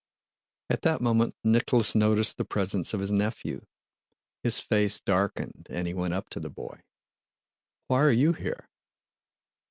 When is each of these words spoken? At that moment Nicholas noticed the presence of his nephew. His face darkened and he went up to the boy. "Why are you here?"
At 0.71 0.81
that 0.81 0.99
moment 1.01 1.35
Nicholas 1.43 1.93
noticed 1.93 2.37
the 2.37 2.43
presence 2.43 2.91
of 2.95 3.01
his 3.01 3.11
nephew. 3.11 3.67
His 4.41 4.59
face 4.59 4.99
darkened 4.99 5.67
and 5.69 5.85
he 5.85 5.93
went 5.93 6.15
up 6.15 6.27
to 6.29 6.39
the 6.39 6.49
boy. 6.49 6.81
"Why 7.85 8.01
are 8.01 8.09
you 8.11 8.33
here?" 8.33 8.67